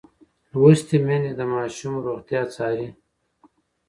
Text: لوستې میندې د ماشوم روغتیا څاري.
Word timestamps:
لوستې 0.51 0.97
میندې 1.05 1.31
د 1.39 1.41
ماشوم 1.53 1.93
روغتیا 2.05 2.41
څاري. 2.53 2.89